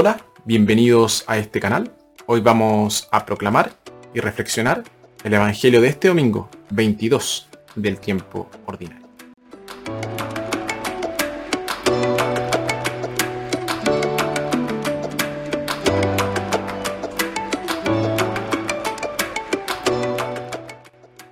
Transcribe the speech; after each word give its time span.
Hola, 0.00 0.20
bienvenidos 0.44 1.24
a 1.26 1.38
este 1.38 1.58
canal. 1.58 1.92
Hoy 2.26 2.40
vamos 2.40 3.08
a 3.10 3.26
proclamar 3.26 3.72
y 4.14 4.20
reflexionar 4.20 4.84
el 5.24 5.34
Evangelio 5.34 5.80
de 5.80 5.88
este 5.88 6.06
domingo 6.06 6.48
22 6.70 7.48
del 7.74 7.98
tiempo 7.98 8.48
ordinario. 8.66 9.04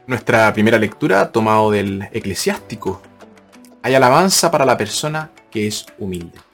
Nuestra 0.09 0.53
primera 0.53 0.81
lectura 0.81 1.31
tomado 1.31 1.71
del 1.71 2.09
eclesiástico. 2.13 3.01
Hay 3.85 3.95
alabanza 3.95 4.51
para 4.51 4.65
la 4.65 4.77
persona 4.77 5.31
que 5.53 5.69
es 5.69 5.87
humilde. 6.01 6.46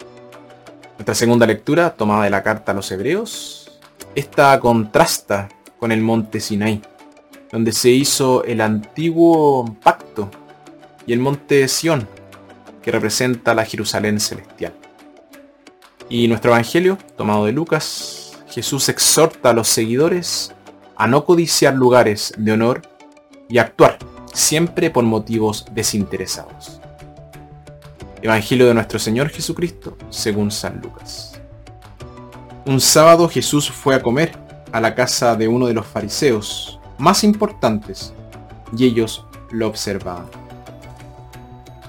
Nuestra 1.02 1.16
segunda 1.16 1.48
lectura, 1.48 1.96
tomada 1.96 2.22
de 2.22 2.30
la 2.30 2.44
carta 2.44 2.70
a 2.70 2.74
los 2.76 2.88
hebreos, 2.92 3.72
esta 4.14 4.60
contrasta 4.60 5.48
con 5.80 5.90
el 5.90 6.00
monte 6.00 6.38
Sinai, 6.38 6.80
donde 7.50 7.72
se 7.72 7.90
hizo 7.90 8.44
el 8.44 8.60
antiguo 8.60 9.76
pacto, 9.82 10.30
y 11.04 11.12
el 11.12 11.18
monte 11.18 11.66
Sión, 11.66 12.06
que 12.82 12.92
representa 12.92 13.52
la 13.52 13.64
Jerusalén 13.64 14.20
celestial. 14.20 14.74
Y 16.08 16.28
nuestro 16.28 16.52
evangelio, 16.52 16.96
tomado 17.16 17.46
de 17.46 17.52
Lucas, 17.52 18.38
Jesús 18.48 18.88
exhorta 18.88 19.50
a 19.50 19.54
los 19.54 19.66
seguidores 19.66 20.54
a 20.94 21.08
no 21.08 21.24
codiciar 21.24 21.74
lugares 21.74 22.32
de 22.38 22.52
honor 22.52 22.82
y 23.48 23.58
actuar 23.58 23.98
siempre 24.32 24.88
por 24.88 25.02
motivos 25.02 25.64
desinteresados. 25.72 26.80
Evangelio 28.22 28.68
de 28.68 28.74
nuestro 28.74 29.00
Señor 29.00 29.30
Jesucristo, 29.30 29.96
según 30.08 30.52
San 30.52 30.80
Lucas. 30.80 31.40
Un 32.64 32.80
sábado 32.80 33.28
Jesús 33.28 33.68
fue 33.68 33.96
a 33.96 34.02
comer 34.02 34.38
a 34.70 34.80
la 34.80 34.94
casa 34.94 35.34
de 35.34 35.48
uno 35.48 35.66
de 35.66 35.74
los 35.74 35.84
fariseos 35.84 36.78
más 36.98 37.24
importantes 37.24 38.14
y 38.76 38.84
ellos 38.84 39.26
lo 39.50 39.66
observaban. 39.66 40.26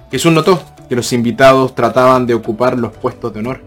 Jesús 0.09 0.33
notó 0.33 0.59
que 0.89 0.95
los 0.95 1.13
invitados 1.13 1.75
trataban 1.75 2.25
de 2.25 2.33
ocupar 2.33 2.79
los 2.79 2.93
puestos 2.93 3.31
de 3.31 3.41
honor, 3.41 3.61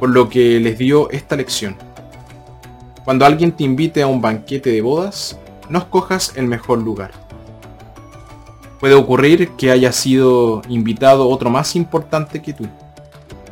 por 0.00 0.08
lo 0.08 0.30
que 0.30 0.58
les 0.58 0.78
dio 0.78 1.10
esta 1.10 1.36
lección. 1.36 1.76
Cuando 3.04 3.26
alguien 3.26 3.52
te 3.52 3.64
invite 3.64 4.00
a 4.00 4.06
un 4.06 4.22
banquete 4.22 4.70
de 4.70 4.80
bodas, 4.80 5.38
no 5.68 5.80
escojas 5.80 6.32
el 6.34 6.46
mejor 6.46 6.78
lugar 6.78 7.21
Puede 8.82 8.94
ocurrir 8.94 9.50
que 9.50 9.70
haya 9.70 9.92
sido 9.92 10.60
invitado 10.68 11.28
otro 11.28 11.50
más 11.50 11.76
importante 11.76 12.42
que 12.42 12.52
tú. 12.52 12.66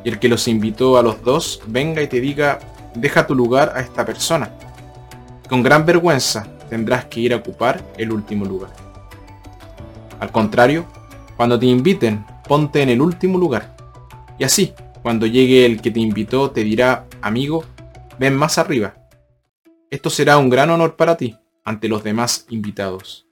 Y 0.03 0.09
el 0.09 0.19
que 0.19 0.28
los 0.28 0.48
invitó 0.48 0.98
a 0.98 1.05
los 1.05 1.22
dos 1.22 1.62
venga 1.69 2.03
y 2.03 2.09
te 2.09 2.20
diga, 2.20 2.59
deja 2.97 3.28
tu 3.28 3.37
lugar 3.37 3.72
a 3.77 3.81
esta 3.81 4.05
persona. 4.05 4.50
Con 5.48 5.62
gran 5.62 5.87
vergüenza 5.87 6.48
tendrás 6.69 7.05
que 7.05 7.20
ir 7.20 7.33
a 7.33 7.37
ocupar 7.37 7.81
el 7.97 8.11
último 8.11 8.45
lugar. 8.45 8.70
Al 10.19 10.33
contrario, 10.33 10.84
cuando 11.37 11.56
te 11.56 11.67
inviten, 11.67 12.27
ponte 12.48 12.83
en 12.83 12.89
el 12.89 13.00
último 13.00 13.39
lugar. 13.39 13.77
Y 14.37 14.42
así, 14.42 14.75
cuando 15.00 15.27
llegue 15.27 15.65
el 15.65 15.81
que 15.81 15.92
te 15.92 16.00
invitó, 16.00 16.50
te 16.50 16.65
dirá, 16.65 17.06
amigo, 17.22 17.65
ven 18.19 18.34
más 18.34 18.59
arriba. 18.59 18.94
Esto 19.91 20.11
será 20.11 20.39
un 20.39 20.50
gran 20.50 20.70
honor 20.70 20.97
para 20.97 21.17
ti 21.17 21.37
ante 21.62 21.87
los 21.87 22.03
demás 22.03 22.47
invitados 22.48 23.30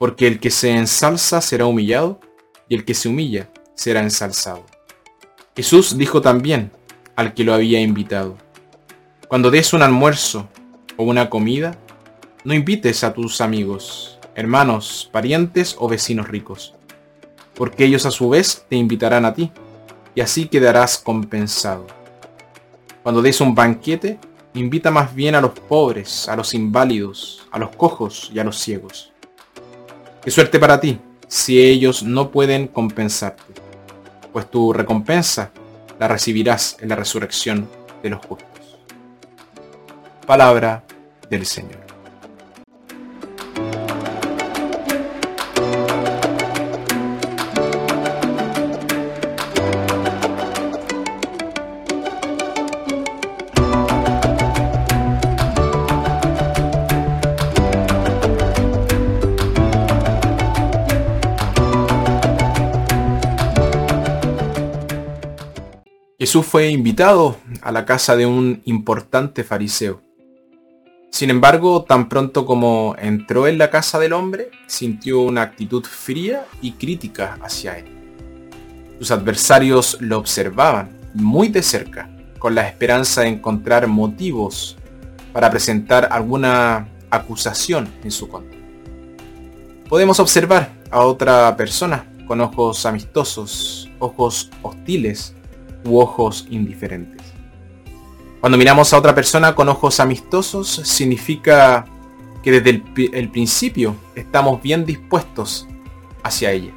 porque 0.00 0.26
el 0.26 0.40
que 0.40 0.50
se 0.50 0.70
ensalza 0.70 1.42
será 1.42 1.66
humillado, 1.66 2.20
y 2.70 2.74
el 2.74 2.86
que 2.86 2.94
se 2.94 3.10
humilla 3.10 3.50
será 3.74 4.00
ensalzado. 4.00 4.64
Jesús 5.54 5.98
dijo 5.98 6.22
también 6.22 6.72
al 7.16 7.34
que 7.34 7.44
lo 7.44 7.52
había 7.52 7.82
invitado, 7.82 8.38
cuando 9.28 9.50
des 9.50 9.74
un 9.74 9.82
almuerzo 9.82 10.48
o 10.96 11.04
una 11.04 11.28
comida, 11.28 11.76
no 12.44 12.54
invites 12.54 13.04
a 13.04 13.12
tus 13.12 13.42
amigos, 13.42 14.18
hermanos, 14.34 15.10
parientes 15.12 15.76
o 15.78 15.86
vecinos 15.86 16.28
ricos, 16.28 16.74
porque 17.54 17.84
ellos 17.84 18.06
a 18.06 18.10
su 18.10 18.30
vez 18.30 18.64
te 18.70 18.76
invitarán 18.76 19.26
a 19.26 19.34
ti, 19.34 19.52
y 20.14 20.22
así 20.22 20.46
quedarás 20.46 20.96
compensado. 20.96 21.86
Cuando 23.02 23.20
des 23.20 23.38
un 23.42 23.54
banquete, 23.54 24.18
invita 24.54 24.90
más 24.90 25.14
bien 25.14 25.34
a 25.34 25.42
los 25.42 25.50
pobres, 25.50 26.26
a 26.26 26.36
los 26.36 26.54
inválidos, 26.54 27.46
a 27.50 27.58
los 27.58 27.76
cojos 27.76 28.30
y 28.32 28.38
a 28.38 28.44
los 28.44 28.56
ciegos 28.56 29.09
Qué 30.22 30.30
suerte 30.30 30.58
para 30.58 30.78
ti 30.78 30.98
si 31.28 31.62
ellos 31.62 32.02
no 32.02 32.30
pueden 32.30 32.68
compensarte, 32.68 33.42
pues 34.32 34.50
tu 34.50 34.72
recompensa 34.72 35.50
la 35.98 36.08
recibirás 36.08 36.76
en 36.80 36.90
la 36.90 36.96
resurrección 36.96 37.68
de 38.02 38.10
los 38.10 38.26
justos. 38.26 38.78
Palabra 40.26 40.84
del 41.30 41.46
Señor. 41.46 41.89
Jesús 66.20 66.44
fue 66.44 66.68
invitado 66.68 67.38
a 67.62 67.72
la 67.72 67.86
casa 67.86 68.14
de 68.14 68.26
un 68.26 68.60
importante 68.66 69.42
fariseo. 69.42 70.02
Sin 71.10 71.30
embargo, 71.30 71.84
tan 71.84 72.10
pronto 72.10 72.44
como 72.44 72.94
entró 72.98 73.46
en 73.46 73.56
la 73.56 73.70
casa 73.70 73.98
del 73.98 74.12
hombre, 74.12 74.50
sintió 74.66 75.22
una 75.22 75.40
actitud 75.40 75.82
fría 75.82 76.44
y 76.60 76.72
crítica 76.72 77.38
hacia 77.40 77.78
él. 77.78 77.86
Sus 78.98 79.10
adversarios 79.12 79.96
lo 80.02 80.18
observaban 80.18 80.90
muy 81.14 81.48
de 81.48 81.62
cerca, 81.62 82.10
con 82.38 82.54
la 82.54 82.68
esperanza 82.68 83.22
de 83.22 83.28
encontrar 83.28 83.86
motivos 83.86 84.76
para 85.32 85.50
presentar 85.50 86.06
alguna 86.12 86.86
acusación 87.08 87.88
en 88.04 88.10
su 88.10 88.28
contra. 88.28 88.58
Podemos 89.88 90.20
observar 90.20 90.70
a 90.90 91.00
otra 91.00 91.56
persona 91.56 92.04
con 92.26 92.42
ojos 92.42 92.84
amistosos, 92.84 93.88
ojos 93.98 94.50
hostiles, 94.60 95.34
u 95.84 95.98
ojos 95.98 96.46
indiferentes. 96.50 97.22
Cuando 98.40 98.56
miramos 98.56 98.92
a 98.92 98.98
otra 98.98 99.14
persona 99.14 99.54
con 99.54 99.68
ojos 99.68 100.00
amistosos, 100.00 100.68
significa 100.68 101.84
que 102.42 102.52
desde 102.52 102.82
el, 103.12 103.28
principio 103.28 103.96
estamos 104.14 104.62
bien 104.62 104.86
dispuestos 104.86 105.68
hacia 106.22 106.50
ella. 106.50 106.72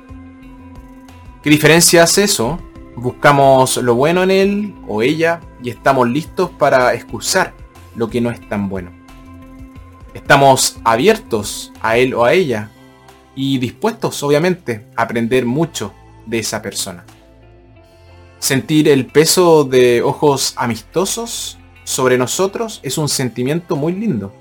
¿Qué 1.41 1.49
diferencia 1.49 2.03
hace 2.03 2.25
eso? 2.25 2.59
Buscamos 2.95 3.77
lo 3.77 3.95
bueno 3.95 4.23
en 4.23 4.31
él 4.31 4.75
o 4.87 5.01
ella 5.01 5.39
y 5.61 5.69
estamos 5.69 6.09
listos 6.09 6.49
para 6.49 6.93
excusar 6.93 7.53
lo 7.95 8.09
que 8.09 8.19
no 8.19 8.29
es 8.29 8.47
tan 8.49 8.67
bueno. 8.67 8.91
Estamos 10.13 10.77
abiertos 10.83 11.71
a 11.81 11.97
él 11.97 12.13
o 12.13 12.25
a 12.25 12.33
ella 12.33 12.71
y 13.35 13.57
dispuestos 13.57 14.21
obviamente 14.21 14.85
a 14.95 15.03
aprender 15.03 15.45
mucho 15.45 15.93
de 16.25 16.39
esa 16.39 16.61
persona. 16.61 17.05
Sentir 18.43 18.89
el 18.89 19.05
peso 19.05 19.63
de 19.63 20.01
ojos 20.01 20.51
amistosos 20.57 21.57
sobre 21.85 22.17
nosotros 22.17 22.81
es 22.83 22.97
un 22.97 23.07
sentimiento 23.07 23.77
muy 23.77 23.93
lindo. 23.93 24.33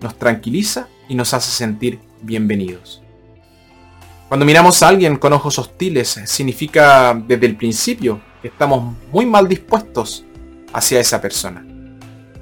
Nos 0.00 0.18
tranquiliza 0.18 0.88
y 1.06 1.14
nos 1.14 1.34
hace 1.34 1.50
sentir 1.50 2.00
bienvenidos. 2.22 3.02
Cuando 4.28 4.46
miramos 4.46 4.82
a 4.82 4.88
alguien 4.88 5.16
con 5.16 5.34
ojos 5.34 5.58
hostiles, 5.58 6.18
significa 6.24 7.12
desde 7.28 7.44
el 7.44 7.58
principio 7.58 8.22
que 8.40 8.48
estamos 8.48 8.94
muy 9.12 9.26
mal 9.26 9.46
dispuestos 9.46 10.24
hacia 10.72 10.98
esa 10.98 11.20
persona. 11.20 11.62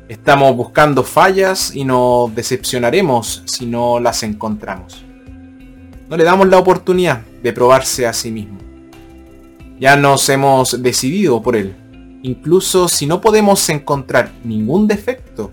Estamos 0.08 0.54
buscando 0.54 1.02
fallas 1.02 1.74
y 1.74 1.82
nos 1.82 2.32
decepcionaremos 2.36 3.42
si 3.46 3.66
no 3.66 3.98
las 3.98 4.22
encontramos. 4.22 5.04
No 6.08 6.16
le 6.16 6.22
damos 6.22 6.46
la 6.46 6.58
oportunidad 6.58 7.22
de 7.42 7.52
probarse 7.52 8.06
a 8.06 8.12
sí 8.12 8.30
mismo. 8.30 8.73
Ya 9.78 9.96
nos 9.96 10.28
hemos 10.28 10.82
decidido 10.82 11.42
por 11.42 11.56
él. 11.56 11.74
Incluso 12.22 12.88
si 12.88 13.06
no 13.06 13.20
podemos 13.20 13.68
encontrar 13.68 14.32
ningún 14.44 14.86
defecto 14.86 15.50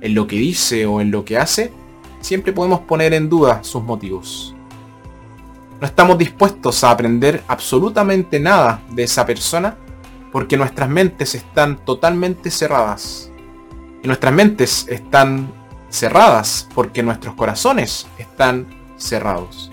en 0.00 0.14
lo 0.14 0.26
que 0.26 0.36
dice 0.36 0.86
o 0.86 1.00
en 1.00 1.10
lo 1.10 1.24
que 1.24 1.38
hace, 1.38 1.72
siempre 2.20 2.52
podemos 2.52 2.80
poner 2.80 3.14
en 3.14 3.28
duda 3.28 3.62
sus 3.62 3.82
motivos. 3.82 4.54
No 5.80 5.86
estamos 5.86 6.16
dispuestos 6.16 6.82
a 6.82 6.90
aprender 6.90 7.42
absolutamente 7.46 8.40
nada 8.40 8.80
de 8.90 9.02
esa 9.02 9.26
persona 9.26 9.76
porque 10.32 10.56
nuestras 10.56 10.88
mentes 10.88 11.34
están 11.34 11.84
totalmente 11.84 12.50
cerradas. 12.50 13.30
Y 14.02 14.06
nuestras 14.06 14.32
mentes 14.32 14.86
están 14.88 15.52
cerradas 15.90 16.68
porque 16.74 17.02
nuestros 17.02 17.34
corazones 17.34 18.06
están 18.18 18.66
cerrados. 18.96 19.70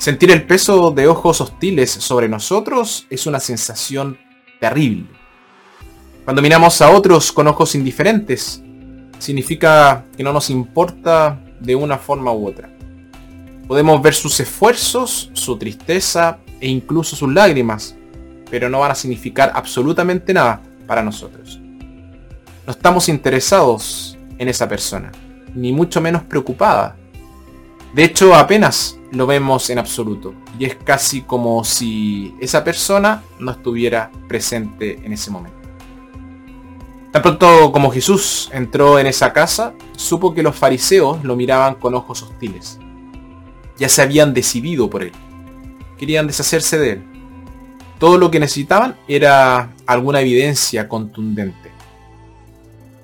Sentir 0.00 0.30
el 0.30 0.46
peso 0.46 0.92
de 0.92 1.08
ojos 1.08 1.42
hostiles 1.42 1.90
sobre 1.90 2.26
nosotros 2.26 3.06
es 3.10 3.26
una 3.26 3.38
sensación 3.38 4.16
terrible. 4.58 5.10
Cuando 6.24 6.40
miramos 6.40 6.80
a 6.80 6.88
otros 6.88 7.30
con 7.32 7.46
ojos 7.48 7.74
indiferentes, 7.74 8.62
significa 9.18 10.06
que 10.16 10.22
no 10.22 10.32
nos 10.32 10.48
importa 10.48 11.38
de 11.60 11.74
una 11.74 11.98
forma 11.98 12.32
u 12.32 12.48
otra. 12.48 12.70
Podemos 13.68 14.00
ver 14.00 14.14
sus 14.14 14.40
esfuerzos, 14.40 15.28
su 15.34 15.58
tristeza 15.58 16.38
e 16.62 16.68
incluso 16.68 17.14
sus 17.14 17.30
lágrimas, 17.30 17.94
pero 18.50 18.70
no 18.70 18.80
van 18.80 18.92
a 18.92 18.94
significar 18.94 19.52
absolutamente 19.54 20.32
nada 20.32 20.62
para 20.86 21.02
nosotros. 21.02 21.60
No 22.66 22.72
estamos 22.72 23.10
interesados 23.10 24.16
en 24.38 24.48
esa 24.48 24.66
persona, 24.66 25.12
ni 25.54 25.74
mucho 25.74 26.00
menos 26.00 26.22
preocupada. 26.22 26.96
De 27.94 28.04
hecho, 28.04 28.34
apenas 28.34 28.96
lo 29.12 29.26
vemos 29.26 29.70
en 29.70 29.78
absoluto, 29.78 30.34
y 30.58 30.64
es 30.64 30.76
casi 30.76 31.22
como 31.22 31.64
si 31.64 32.34
esa 32.40 32.62
persona 32.62 33.22
no 33.38 33.50
estuviera 33.50 34.10
presente 34.28 35.00
en 35.04 35.12
ese 35.12 35.30
momento. 35.30 35.58
Tan 37.12 37.22
pronto 37.22 37.72
como 37.72 37.90
Jesús 37.90 38.48
entró 38.52 38.98
en 38.98 39.08
esa 39.08 39.32
casa, 39.32 39.74
supo 39.96 40.32
que 40.32 40.44
los 40.44 40.54
fariseos 40.54 41.24
lo 41.24 41.34
miraban 41.34 41.74
con 41.74 41.94
ojos 41.94 42.22
hostiles. 42.22 42.78
Ya 43.78 43.88
se 43.88 44.02
habían 44.02 44.32
decidido 44.32 44.88
por 44.88 45.02
él. 45.02 45.12
Querían 45.98 46.28
deshacerse 46.28 46.78
de 46.78 46.92
él. 46.92 47.02
Todo 47.98 48.16
lo 48.16 48.30
que 48.30 48.38
necesitaban 48.38 48.96
era 49.08 49.72
alguna 49.86 50.20
evidencia 50.20 50.88
contundente. 50.88 51.72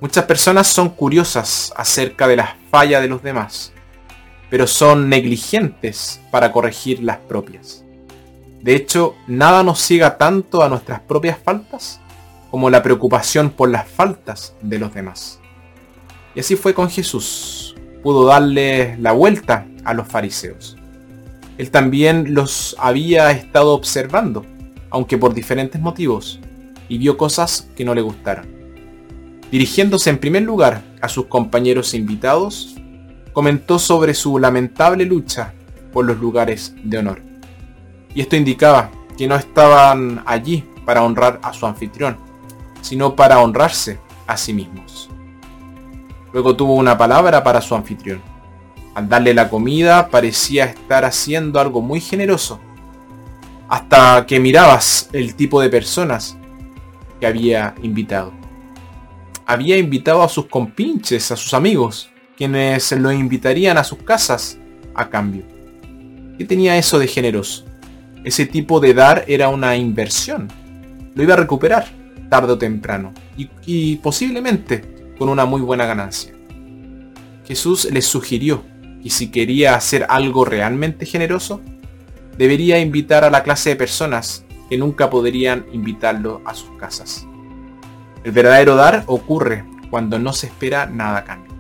Muchas 0.01 0.25
personas 0.25 0.69
son 0.69 0.91
curiosas 0.91 1.73
acerca 1.77 2.29
de 2.29 2.37
las 2.37 2.51
fallas 2.71 3.03
de 3.03 3.09
los 3.09 3.23
demás, 3.23 3.73
pero 4.51 4.67
son 4.67 5.09
negligentes 5.09 6.21
para 6.31 6.53
corregir 6.53 7.03
las 7.03 7.19
propias. 7.19 7.85
De 8.63 8.75
hecho, 8.75 9.15
nada 9.27 9.63
nos 9.63 9.81
ciega 9.81 10.19
tanto 10.19 10.63
a 10.63 10.69
nuestras 10.69 11.01
propias 11.01 11.39
faltas 11.39 12.01
como 12.51 12.71
la 12.71 12.83
preocupación 12.83 13.51
por 13.51 13.71
las 13.71 13.89
faltas 13.89 14.55
de 14.63 14.79
los 14.79 14.95
demás. 14.95 15.41
Y 16.35 16.41
así 16.41 16.57
fue 16.57 16.75
con 16.75 16.91
Jesús. 16.91 17.75
Pudo 18.03 18.27
darle 18.27 18.97
la 18.99 19.13
vuelta 19.13 19.67
a 19.85 19.95
los 19.95 20.07
fariseos. 20.07 20.77
Él 21.59 21.71
también 21.71 22.35
los 22.35 22.77
había 22.79 23.31
estado 23.31 23.73
observando, 23.73 24.45
aunque 24.91 25.17
por 25.17 25.35
diferentes 25.35 25.81
motivos, 25.81 26.41
y 26.89 26.99
vio 26.99 27.17
cosas 27.17 27.69
que 27.75 27.85
no 27.85 27.95
le 27.95 28.03
gustaron. 28.03 28.47
Dirigiéndose 29.51 30.11
en 30.11 30.19
primer 30.19 30.43
lugar 30.43 30.83
a 31.01 31.09
sus 31.09 31.27
compañeros 31.27 31.95
invitados, 31.95 32.76
comentó 33.37 33.79
sobre 33.79 34.15
su 34.15 34.39
lamentable 34.39 35.05
lucha 35.05 35.53
por 35.93 36.07
los 36.07 36.17
lugares 36.17 36.75
de 36.83 36.97
honor. 36.97 37.21
Y 38.15 38.23
esto 38.23 38.35
indicaba 38.35 38.91
que 39.19 39.29
no 39.29 39.37
estaban 39.37 40.23
allí 40.25 40.65
para 40.87 41.03
honrar 41.03 41.39
a 41.43 41.53
su 41.53 41.67
anfitrión, 41.67 42.17
sino 42.81 43.15
para 43.15 43.41
honrarse 43.41 44.01
a 44.27 44.39
sí 44.39 44.55
mismos. 44.55 45.11
Luego 46.33 46.57
tuvo 46.57 46.77
una 46.77 46.97
palabra 46.97 47.45
para 47.45 47.61
su 47.61 47.75
anfitrión. 47.75 48.23
Al 48.95 49.07
darle 49.07 49.35
la 49.35 49.51
comida 49.51 50.09
parecía 50.09 50.65
estar 50.65 51.05
haciendo 51.05 51.61
algo 51.61 51.83
muy 51.83 52.01
generoso, 52.01 52.59
hasta 53.69 54.25
que 54.25 54.41
mirabas 54.41 55.11
el 55.13 55.35
tipo 55.35 55.61
de 55.61 55.69
personas 55.69 56.39
que 57.21 57.27
había 57.27 57.75
invitado. 57.83 58.33
Había 59.45 59.77
invitado 59.77 60.23
a 60.23 60.29
sus 60.31 60.47
compinches, 60.47 61.31
a 61.31 61.37
sus 61.37 61.53
amigos, 61.53 62.11
quienes 62.37 62.93
lo 62.93 63.11
invitarían 63.13 63.79
a 63.79 63.85
sus 63.85 63.99
casas 63.99 64.59
a 64.95 65.09
cambio. 65.09 65.45
¿Qué 66.39 66.45
tenía 66.45 66.77
eso 66.77 66.99
de 66.99 67.09
generoso? 67.09 67.65
Ese 68.25 68.47
tipo 68.47 68.81
de 68.81 68.93
dar 68.93 69.25
era 69.27 69.49
una 69.49 69.77
inversión. 69.77 70.49
Lo 71.15 71.23
iba 71.23 71.35
a 71.35 71.39
recuperar 71.39 71.87
tarde 72.29 72.53
o 72.53 72.59
temprano, 72.59 73.13
y, 73.37 73.97
posiblemente 73.97 75.13
con 75.19 75.29
una 75.29 75.45
muy 75.45 75.61
buena 75.61 75.87
ganancia. 75.87 76.33
Jesús 77.47 77.89
les 77.91 78.05
sugirió 78.05 78.65
que 79.03 79.11
si 79.11 79.31
quería 79.31 79.75
hacer 79.75 80.07
algo 80.09 80.45
realmente 80.45 81.07
generoso, 81.07 81.63
debería 82.37 82.81
invitar 82.81 83.25
a 83.25 83.31
la 83.31 83.43
clase 83.43 83.71
de 83.71 83.77
personas 83.77 84.45
que 84.69 84.77
nunca 84.77 85.09
podrían 85.09 85.67
invitarlo 85.73 86.43
a 86.45 86.55
sus 86.55 86.71
casas. 86.73 87.27
El 88.25 88.33
verdadero 88.33 88.75
dar 88.75 89.05
ocurre 89.07 89.65
cuando 89.89 90.19
no 90.19 90.33
se 90.33 90.49
espera 90.49 90.87
nada 90.87 91.19
a 91.19 91.25
cambio. 91.25 91.56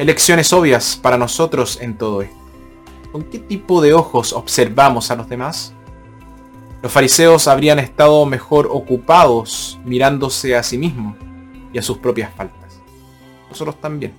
Hay 0.00 0.06
lecciones 0.06 0.50
obvias 0.54 0.96
para 0.96 1.18
nosotros 1.18 1.78
en 1.78 1.98
todo 1.98 2.22
esto. 2.22 2.34
¿Con 3.12 3.22
qué 3.24 3.38
tipo 3.38 3.82
de 3.82 3.92
ojos 3.92 4.32
observamos 4.32 5.10
a 5.10 5.14
los 5.14 5.28
demás? 5.28 5.74
Los 6.82 6.90
fariseos 6.90 7.46
habrían 7.46 7.78
estado 7.78 8.24
mejor 8.24 8.70
ocupados 8.72 9.78
mirándose 9.84 10.56
a 10.56 10.62
sí 10.62 10.78
mismos 10.78 11.18
y 11.70 11.76
a 11.76 11.82
sus 11.82 11.98
propias 11.98 12.32
faltas. 12.34 12.80
Nosotros 13.50 13.78
también. 13.78 14.14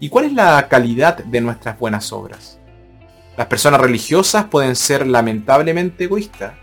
¿Y 0.00 0.08
cuál 0.08 0.24
es 0.24 0.32
la 0.32 0.66
calidad 0.66 1.18
de 1.18 1.42
nuestras 1.42 1.78
buenas 1.78 2.10
obras? 2.10 2.58
Las 3.36 3.48
personas 3.48 3.82
religiosas 3.82 4.46
pueden 4.46 4.76
ser 4.76 5.06
lamentablemente 5.06 6.04
egoístas. 6.04 6.54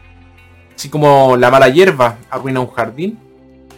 Así 0.75 0.89
como 0.89 1.37
la 1.37 1.51
mala 1.51 1.69
hierba 1.69 2.17
arruina 2.31 2.61
un 2.61 2.71
jardín, 2.71 3.19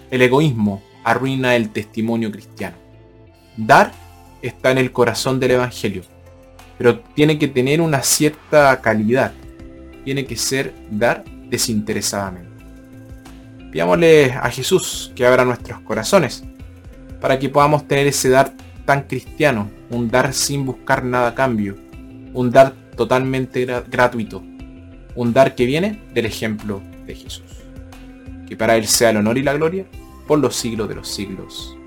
el 0.10 0.22
egoísmo 0.22 0.82
arruina 1.04 1.58
el 1.58 1.72
testimonio 1.72 2.32
cristiano. 2.32 2.78
Dar 3.58 3.92
está 4.42 4.72
en 4.72 4.78
el 4.78 4.92
corazón 4.92 5.40
del 5.40 5.52
Evangelio, 5.52 6.04
pero 6.78 7.00
tiene 7.00 7.38
que 7.38 7.48
tener 7.48 7.82
una 7.82 8.02
cierta 8.04 8.80
calidad 8.82 9.34
tiene 10.04 10.26
que 10.26 10.36
ser 10.36 10.74
dar 10.90 11.24
desinteresadamente. 11.50 12.50
Pidámosle 13.72 14.32
a 14.32 14.50
Jesús 14.50 15.12
que 15.16 15.26
abra 15.26 15.46
nuestros 15.46 15.82
corazones 15.82 16.44
para 17.22 17.38
que 17.38 17.50
podamos 17.50 17.88
tener 17.88 18.08
ese 18.08 18.30
dar 18.30 18.54
tan 18.86 19.04
cristiano, 19.04 19.70
un 19.92 20.10
dar 20.10 20.34
sin 20.34 20.66
buscar 20.66 21.04
nada 21.04 21.36
cambio, 21.36 21.76
un 22.34 22.50
dar 22.50 22.74
totalmente 22.96 23.66
gratuito, 23.66 24.42
un 25.16 25.32
dar 25.32 25.54
que 25.54 25.66
viene 25.66 26.02
del 26.14 26.26
ejemplo 26.26 26.82
de 27.06 27.14
Jesús. 27.14 27.46
Que 28.48 28.58
para 28.58 28.78
Él 28.78 28.88
sea 28.88 29.12
el 29.12 29.18
honor 29.18 29.38
y 29.38 29.44
la 29.44 29.54
gloria 29.54 29.86
por 30.28 30.40
los 30.40 30.56
siglos 30.56 30.90
de 30.90 30.96
los 30.96 31.08
siglos. 31.08 31.78